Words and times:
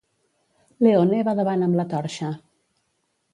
Leone 0.87 1.19
va 1.27 1.35
davant 1.41 1.67
amb 1.67 1.79
la 1.81 1.85
torxa. 1.93 2.31